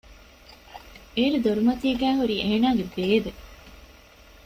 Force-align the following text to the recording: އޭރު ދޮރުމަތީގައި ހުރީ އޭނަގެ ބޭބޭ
އޭރު 1.15 1.37
ދޮރުމަތީގައި 1.45 2.17
ހުރީ 2.19 2.35
އޭނަގެ 2.45 2.83
ބޭބޭ 2.93 3.31